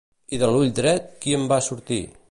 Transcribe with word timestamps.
I 0.37 0.39
de 0.43 0.47
l'ull 0.53 0.71
dret 0.81 1.05
qui 1.27 1.37
en 1.41 1.47
va 1.53 1.63
sortir? 1.71 2.05